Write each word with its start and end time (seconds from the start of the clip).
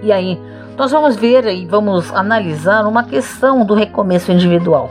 E 0.00 0.12
aí, 0.12 0.40
nós 0.80 0.92
vamos 0.92 1.14
ver 1.14 1.44
e 1.44 1.66
vamos 1.66 2.10
analisar 2.14 2.86
uma 2.86 3.04
questão 3.04 3.66
do 3.66 3.74
recomeço 3.74 4.32
individual. 4.32 4.88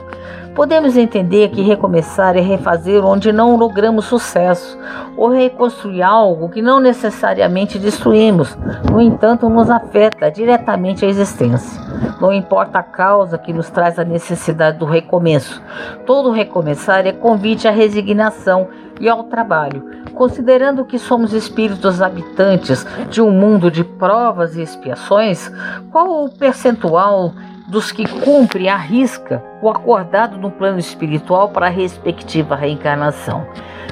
Podemos 0.54 0.96
entender 0.96 1.50
que 1.50 1.64
recomeçar 1.64 2.38
é 2.38 2.42
refazer 2.42 3.04
onde 3.04 3.32
não 3.32 3.56
logramos 3.56 4.06
sucesso, 4.06 4.78
ou 5.18 5.30
reconstruir 5.30 6.04
algo 6.04 6.48
que 6.48 6.62
não 6.62 6.80
necessariamente 6.80 7.80
destruímos, 7.80 8.56
no 8.92 9.02
entanto, 9.02 9.50
nos 9.50 9.68
afeta 9.68 10.30
diretamente 10.30 11.04
a 11.04 11.10
existência. 11.10 11.82
Não 12.22 12.32
importa 12.32 12.78
a 12.78 12.84
causa 12.84 13.40
que 13.40 13.52
nos 13.52 13.72
traz 13.72 13.98
a 13.98 14.04
necessidade 14.04 14.78
do 14.78 14.86
recomeço, 14.86 15.60
todo 16.06 16.30
recomeçar 16.30 17.08
é 17.08 17.14
convite 17.14 17.68
à 17.68 17.72
resignação 17.72 18.68
e 19.00 19.08
ao 19.08 19.24
trabalho, 19.24 20.04
considerando 20.14 20.86
que 20.86 21.00
somos 21.00 21.34
espíritos 21.34 22.02
habitantes 22.02 22.86
de 23.10 23.22
um 23.22 23.32
mundo 23.32 23.72
de 23.72 23.84
provas 23.84 24.56
e 24.56 24.62
expiações, 24.62 25.52
qual 25.92 26.26
o 26.26 26.30
percentual 26.30 27.34
dos 27.68 27.92
que 27.92 28.08
cumpre 28.22 28.68
a 28.68 28.76
risca 28.76 29.44
o 29.62 29.70
acordado 29.70 30.38
no 30.38 30.50
plano 30.50 30.80
espiritual 30.80 31.50
para 31.50 31.68
a 31.68 31.70
respectiva 31.70 32.56
reencarnação. 32.56 33.46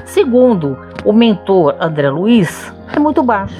Segundo 0.04 0.76
o 1.04 1.12
mentor 1.12 1.76
André 1.80 2.10
Luiz, 2.10 2.72
é 2.94 2.98
muito 2.98 3.22
baixo. 3.22 3.54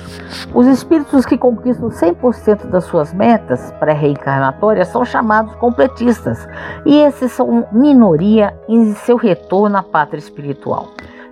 Os 0.53 0.67
espíritos 0.67 1.25
que 1.25 1.39
conquistam 1.39 1.89
100% 1.89 2.67
das 2.67 2.85
suas 2.85 3.13
metas 3.13 3.73
pré-reencarnatórias 3.79 4.89
são 4.89 5.05
chamados 5.05 5.55
completistas, 5.57 6.49
e 6.85 6.97
esses 6.97 7.33
são 7.33 7.67
minoria 7.71 8.55
em 8.69 8.95
seu 8.95 9.17
retorno 9.17 9.77
à 9.77 9.83
pátria 9.83 10.19
espiritual. 10.19 10.89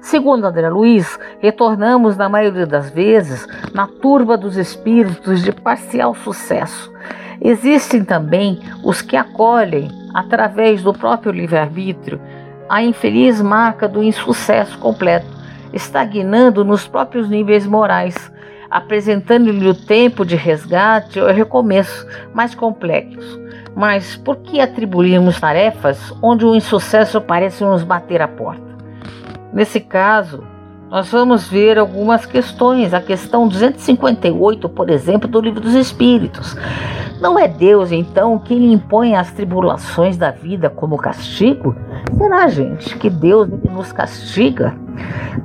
Segundo 0.07 0.45
André 0.45 0.69
Luiz, 0.69 1.19
retornamos, 1.41 2.17
na 2.17 2.29
maioria 2.29 2.65
das 2.65 2.89
vezes, 2.91 3.45
na 3.75 3.89
turba 3.89 4.37
dos 4.37 4.57
espíritos 4.57 5.43
de 5.43 5.51
parcial 5.51 6.15
sucesso 6.15 6.93
Existem 7.41 8.05
também 8.05 8.61
os 8.85 9.03
que 9.03 9.17
acolhem, 9.17 9.91
através 10.15 10.81
do 10.81 10.93
próprio 10.93 11.33
livre-arbítrio, 11.33 12.21
a 12.69 12.85
infeliz 12.85 13.43
marca 13.43 13.89
do 13.89 14.01
insucesso 14.01 14.79
completo, 14.79 15.27
estagnando 15.73 16.65
nos 16.65 16.87
próprios 16.87 17.29
níveis 17.29 17.67
morais, 17.67 18.15
apresentando-lhe 18.71 19.69
o 19.69 19.75
tempo 19.75 20.25
de 20.25 20.37
resgate 20.37 21.19
ou 21.19 21.33
recomeço 21.33 22.07
mais 22.33 22.55
complexo. 22.55 23.41
Mas 23.75 24.15
por 24.17 24.37
que 24.37 24.61
atribuirmos 24.61 25.41
tarefas 25.41 26.15
onde 26.23 26.47
o 26.47 26.55
insucesso 26.55 27.21
parece 27.21 27.65
nos 27.65 27.83
bater 27.83 28.23
à 28.23 28.29
porta? 28.29 28.67
Nesse 29.53 29.81
caso, 29.81 30.43
nós 30.91 31.11
vamos 31.11 31.49
ver 31.49 31.79
algumas 31.79 32.25
questões. 32.25 32.95
A 32.95 33.01
questão 33.01 33.49
258, 33.49 34.69
por 34.69 34.89
exemplo, 34.89 35.29
do 35.29 35.41
Livro 35.41 35.61
dos 35.61 35.75
Espíritos. 35.75 36.57
Não 37.21 37.39
é 37.39 37.49
Deus, 37.49 37.93
então, 37.93 38.39
quem 38.39 38.59
lhe 38.59 38.73
impõe 38.73 39.17
as 39.17 39.33
tribulações 39.33 40.19
da 40.19 40.31
vida 40.31 40.69
como 40.69 40.99
castigo? 40.99 41.75
Será, 42.17 42.47
gente, 42.47 42.97
que 42.99 43.09
Deus 43.09 43.49
nos 43.49 43.91
castiga? 43.91 44.77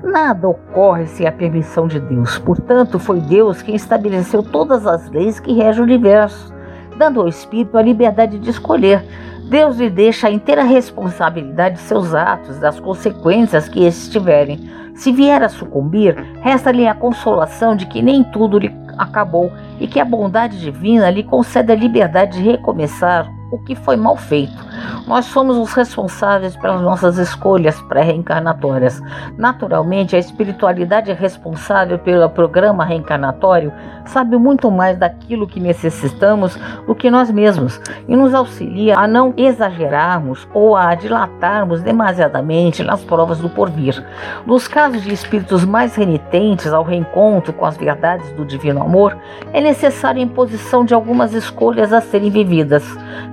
Nada 0.04 0.50
ocorre 0.50 1.08
sem 1.08 1.26
a 1.26 1.32
permissão 1.32 1.88
de 1.88 2.00
Deus. 2.00 2.38
Portanto, 2.38 3.00
foi 3.00 3.22
Deus 3.22 3.62
quem 3.62 3.74
estabeleceu 3.74 4.44
todas 4.44 4.86
as 4.86 5.10
leis 5.10 5.40
que 5.40 5.54
regem 5.54 5.82
o 5.82 5.86
universo, 5.86 6.54
dando 6.98 7.22
ao 7.22 7.28
Espírito 7.28 7.78
a 7.78 7.82
liberdade 7.82 8.38
de 8.38 8.50
escolher. 8.50 9.04
Deus 9.52 9.76
lhe 9.76 9.90
deixa 9.90 10.30
a 10.30 10.32
inteira 10.32 10.64
responsabilidade 10.64 11.76
de 11.76 11.82
seus 11.82 12.14
atos, 12.14 12.58
das 12.58 12.80
consequências 12.80 13.68
que 13.68 13.84
esses 13.84 14.08
tiverem. 14.08 14.58
Se 14.96 15.12
vier 15.12 15.44
a 15.44 15.50
sucumbir, 15.50 16.16
resta-lhe 16.40 16.88
a 16.88 16.96
consolação 16.96 17.76
de 17.76 17.86
que 17.86 18.02
nem 18.02 18.24
tudo 18.24 18.58
lhe 18.58 18.74
acabou 18.98 19.52
e 19.78 19.88
que 19.88 20.00
a 20.00 20.06
bondade 20.06 20.58
divina 20.58 21.10
lhe 21.10 21.22
concede 21.22 21.70
a 21.70 21.76
liberdade 21.76 22.42
de 22.42 22.50
recomeçar 22.50 23.30
o 23.52 23.60
que 23.60 23.76
foi 23.76 23.98
mal 23.98 24.16
feito. 24.16 24.71
Nós 25.08 25.26
somos 25.26 25.58
os 25.58 25.74
responsáveis 25.74 26.56
pelas 26.56 26.82
nossas 26.82 27.18
escolhas 27.18 27.80
pré-reencarnatórias. 27.82 29.02
Naturalmente, 29.38 30.16
a 30.16 30.20
espiritualidade 30.20 31.12
responsável 31.14 31.98
pelo 32.00 32.30
programa 32.30 32.86
reencarnatório 32.86 33.74
sabe 34.06 34.38
muito 34.38 34.70
mais 34.70 34.98
daquilo 34.98 35.48
que 35.48 35.60
necessitamos 35.60 36.58
do 36.86 36.96
que 36.96 37.10
nós 37.10 37.32
mesmos 37.32 37.80
e 38.08 38.16
nos 38.16 38.34
auxilia 38.34 38.98
a 38.98 39.08
não 39.08 39.34
exagerarmos 39.38 40.48
ou 40.54 40.76
a 40.76 40.94
dilatarmos 40.96 41.82
demasiadamente 41.82 42.84
nas 42.84 43.04
provas 43.04 43.40
do 43.40 43.50
porvir. 43.50 44.04
Nos 44.46 44.68
casos 44.68 45.02
de 45.02 45.14
espíritos 45.14 45.66
mais 45.66 45.96
renitentes 45.96 46.72
ao 46.74 46.84
reencontro 46.84 47.54
com 47.54 47.66
as 47.66 47.78
verdades 47.78 48.32
do 48.34 48.46
divino 48.46 48.82
amor, 48.82 49.18
é 49.54 49.62
necessária 49.62 50.22
a 50.22 50.26
imposição 50.26 50.86
de 50.86 50.94
algumas 50.94 51.34
escolhas 51.34 51.94
a 51.94 52.02
serem 52.02 52.30
vividas 52.30 52.84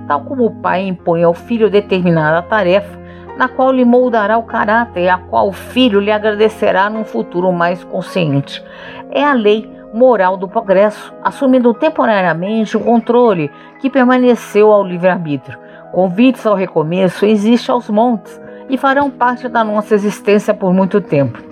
tal 0.09 0.21
como 0.21 0.45
o 0.45 0.49
pai 0.49 0.87
impõe 0.87 1.23
ao 1.23 1.35
filho 1.39 1.69
determinada 1.69 2.41
tarefa, 2.41 2.99
na 3.37 3.47
qual 3.47 3.71
lhe 3.71 3.85
moldará 3.85 4.37
o 4.37 4.43
caráter 4.43 5.03
e 5.03 5.09
a 5.09 5.17
qual 5.17 5.47
o 5.47 5.53
filho 5.53 5.99
lhe 5.99 6.11
agradecerá 6.11 6.89
num 6.89 7.03
futuro 7.03 7.51
mais 7.51 7.83
consciente. 7.83 8.63
É 9.09 9.23
a 9.23 9.33
lei 9.33 9.69
moral 9.93 10.37
do 10.37 10.47
progresso, 10.47 11.13
assumindo 11.23 11.73
temporariamente 11.73 12.77
o 12.77 12.81
controle 12.81 13.49
que 13.79 13.89
permaneceu 13.89 14.71
ao 14.71 14.83
livre-arbítrio. 14.83 15.57
Convites 15.91 16.45
ao 16.45 16.55
recomeço 16.55 17.25
existem 17.25 17.73
aos 17.73 17.89
montes 17.89 18.39
e 18.69 18.77
farão 18.77 19.09
parte 19.09 19.47
da 19.47 19.63
nossa 19.63 19.95
existência 19.95 20.53
por 20.53 20.73
muito 20.73 21.01
tempo. 21.01 21.48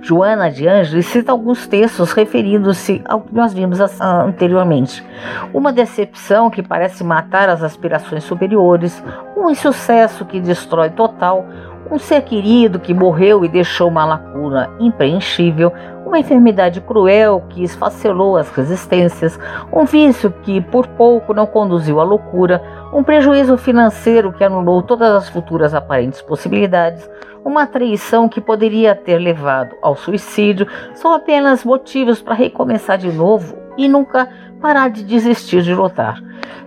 Joana 0.00 0.50
de 0.50 0.66
Ângeles 0.66 1.06
cita 1.06 1.32
alguns 1.32 1.66
textos 1.66 2.12
referindo-se 2.12 3.02
ao 3.04 3.20
que 3.20 3.34
nós 3.34 3.52
vimos 3.52 3.80
anteriormente. 4.00 5.04
Uma 5.52 5.72
decepção 5.72 6.50
que 6.50 6.62
parece 6.62 7.02
matar 7.04 7.48
as 7.48 7.62
aspirações 7.62 8.24
superiores, 8.24 9.02
um 9.36 9.50
insucesso 9.50 10.24
que 10.24 10.40
destrói 10.40 10.90
total, 10.90 11.46
um 11.90 11.98
ser 11.98 12.22
querido 12.22 12.78
que 12.78 12.92
morreu 12.92 13.44
e 13.44 13.48
deixou 13.48 13.88
uma 13.88 14.04
lacuna 14.04 14.70
impreenchível, 14.78 15.72
uma 16.08 16.18
enfermidade 16.18 16.80
cruel 16.80 17.44
que 17.50 17.62
esfacelou 17.62 18.38
as 18.38 18.50
resistências, 18.50 19.38
um 19.70 19.84
vício 19.84 20.30
que 20.42 20.58
por 20.58 20.86
pouco 20.86 21.34
não 21.34 21.46
conduziu 21.46 22.00
à 22.00 22.02
loucura, 22.02 22.62
um 22.94 23.04
prejuízo 23.04 23.58
financeiro 23.58 24.32
que 24.32 24.42
anulou 24.42 24.82
todas 24.82 25.14
as 25.14 25.28
futuras 25.28 25.74
aparentes 25.74 26.22
possibilidades, 26.22 27.08
uma 27.44 27.66
traição 27.66 28.26
que 28.26 28.40
poderia 28.40 28.94
ter 28.94 29.18
levado 29.18 29.76
ao 29.82 29.94
suicídio, 29.94 30.66
são 30.94 31.12
apenas 31.12 31.62
motivos 31.62 32.22
para 32.22 32.34
recomeçar 32.34 32.96
de 32.96 33.12
novo 33.12 33.56
e 33.76 33.86
nunca 33.86 34.28
parar 34.62 34.88
de 34.88 35.04
desistir 35.04 35.62
de 35.62 35.74
lutar. 35.74 36.20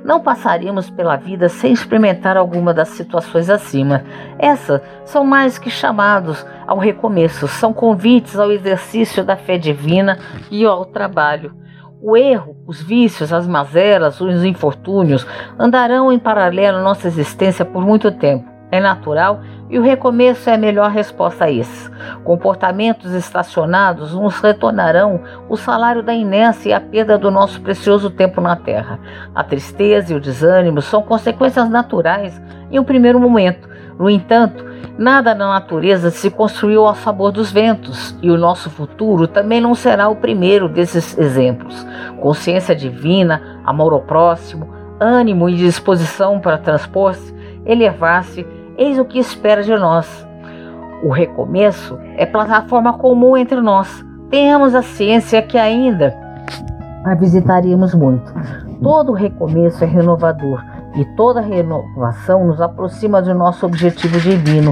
Não 0.03 0.19
passaríamos 0.19 0.89
pela 0.89 1.15
vida 1.15 1.49
sem 1.49 1.73
experimentar 1.73 2.37
alguma 2.37 2.73
das 2.73 2.89
situações 2.89 3.49
acima. 3.49 4.03
Essas 4.39 4.81
são 5.05 5.23
mais 5.23 5.57
que 5.57 5.69
chamados 5.69 6.45
ao 6.65 6.77
recomeço, 6.77 7.47
são 7.47 7.73
convites 7.73 8.37
ao 8.37 8.51
exercício 8.51 9.23
da 9.23 9.35
fé 9.35 9.57
divina 9.57 10.17
e 10.49 10.65
ao 10.65 10.85
trabalho. 10.85 11.53
O 12.01 12.17
erro, 12.17 12.55
os 12.65 12.81
vícios, 12.81 13.31
as 13.31 13.47
mazelas, 13.47 14.19
os 14.19 14.43
infortúnios 14.43 15.25
andarão 15.59 16.11
em 16.11 16.17
paralelo 16.17 16.79
à 16.79 16.81
nossa 16.81 17.07
existência 17.07 17.63
por 17.63 17.85
muito 17.85 18.11
tempo. 18.11 18.49
É 18.71 18.79
natural 18.79 19.41
e 19.71 19.79
o 19.79 19.81
recomeço 19.81 20.49
é 20.49 20.55
a 20.55 20.57
melhor 20.57 20.91
resposta 20.91 21.45
a 21.45 21.49
isso. 21.49 21.89
Comportamentos 22.25 23.13
estacionados 23.13 24.13
nos 24.13 24.37
retornarão 24.41 25.21
o 25.47 25.55
salário 25.55 26.03
da 26.03 26.13
inércia 26.13 26.69
e 26.69 26.73
a 26.73 26.81
perda 26.81 27.17
do 27.17 27.31
nosso 27.31 27.61
precioso 27.61 28.09
tempo 28.09 28.41
na 28.41 28.57
Terra. 28.57 28.99
A 29.33 29.45
tristeza 29.45 30.11
e 30.11 30.15
o 30.15 30.19
desânimo 30.19 30.81
são 30.81 31.01
consequências 31.01 31.69
naturais 31.69 32.39
em 32.69 32.79
um 32.79 32.83
primeiro 32.83 33.17
momento. 33.17 33.69
No 33.97 34.09
entanto, 34.09 34.65
nada 34.97 35.33
na 35.33 35.47
natureza 35.47 36.11
se 36.11 36.29
construiu 36.29 36.85
ao 36.85 36.93
sabor 36.93 37.31
dos 37.31 37.49
ventos, 37.49 38.13
e 38.21 38.29
o 38.29 38.37
nosso 38.37 38.69
futuro 38.69 39.25
também 39.25 39.61
não 39.61 39.73
será 39.73 40.09
o 40.09 40.17
primeiro 40.17 40.67
desses 40.67 41.17
exemplos. 41.17 41.87
Consciência 42.19 42.75
divina, 42.75 43.61
amor 43.63 43.93
ao 43.93 44.01
próximo, 44.01 44.67
ânimo 44.99 45.47
e 45.47 45.55
disposição 45.55 46.41
para 46.41 46.57
transpor-se, 46.57 47.33
elevar-se 47.65 48.45
Eis 48.81 48.97
o 48.97 49.05
que 49.05 49.19
espera 49.19 49.61
de 49.61 49.77
nós. 49.77 50.27
O 51.03 51.09
recomeço 51.09 51.99
é 52.17 52.25
plataforma 52.25 52.97
comum 52.97 53.37
entre 53.37 53.61
nós. 53.61 54.03
Tenhamos 54.31 54.73
a 54.73 54.81
ciência 54.81 55.39
que 55.39 55.55
ainda 55.55 56.17
a 57.05 57.13
visitaríamos 57.13 57.93
muito. 57.93 58.33
Todo 58.81 59.11
recomeço 59.11 59.83
é 59.83 59.87
renovador 59.87 60.63
e 60.95 61.05
toda 61.15 61.41
renovação 61.41 62.47
nos 62.47 62.59
aproxima 62.59 63.21
do 63.21 63.35
nosso 63.35 63.67
objetivo 63.67 64.19
divino. 64.19 64.71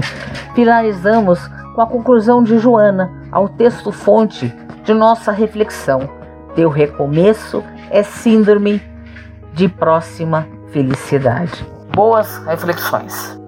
Finalizamos 0.56 1.46
com 1.76 1.80
a 1.80 1.86
conclusão 1.86 2.42
de 2.42 2.58
Joana, 2.58 3.08
ao 3.30 3.48
texto 3.48 3.92
fonte 3.92 4.52
de 4.82 4.92
nossa 4.92 5.30
reflexão. 5.30 6.00
Teu 6.56 6.68
recomeço 6.68 7.62
é 7.90 8.02
síndrome 8.02 8.82
de 9.52 9.68
próxima 9.68 10.48
felicidade. 10.72 11.64
Boas 11.94 12.38
reflexões. 12.38 13.39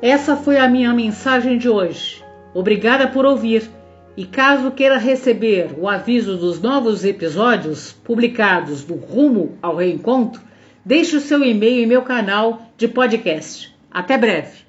Essa 0.00 0.36
foi 0.36 0.58
a 0.58 0.68
minha 0.68 0.94
mensagem 0.94 1.58
de 1.58 1.68
hoje. 1.68 2.22
Obrigada 2.54 3.08
por 3.08 3.24
ouvir. 3.24 3.68
E 4.16 4.24
caso 4.24 4.70
queira 4.72 4.98
receber 4.98 5.70
o 5.78 5.88
aviso 5.88 6.36
dos 6.36 6.60
novos 6.60 7.04
episódios 7.04 7.92
publicados 7.92 8.82
do 8.82 8.96
Rumo 8.96 9.56
ao 9.62 9.76
Reencontro, 9.76 10.42
deixe 10.84 11.16
o 11.16 11.20
seu 11.20 11.44
e-mail 11.44 11.84
em 11.84 11.86
meu 11.86 12.02
canal 12.02 12.62
de 12.76 12.88
podcast. 12.88 13.72
Até 13.88 14.18
breve. 14.18 14.66